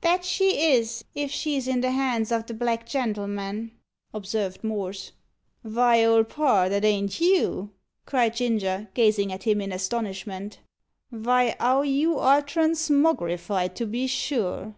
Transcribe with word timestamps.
"That 0.00 0.24
she 0.24 0.64
is, 0.72 1.04
if 1.14 1.30
she's 1.30 1.68
in 1.68 1.82
the 1.82 1.90
hands 1.90 2.32
o' 2.32 2.40
the 2.40 2.54
black 2.54 2.86
gentleman," 2.86 3.72
observed 4.14 4.64
Morse. 4.64 5.12
"Vy, 5.62 6.02
Old 6.02 6.30
Parr, 6.30 6.70
that 6.70 6.86
ain't 6.86 7.20
you?" 7.20 7.68
cried 8.06 8.32
Ginger, 8.34 8.88
gazing 8.94 9.30
at 9.30 9.42
him 9.42 9.60
in 9.60 9.72
astonishment. 9.72 10.60
"Vy, 11.12 11.54
'ow 11.60 11.82
you 11.82 12.18
are 12.18 12.40
transmogrified, 12.40 13.74
to 13.74 13.84
be 13.84 14.06
sure!" 14.06 14.74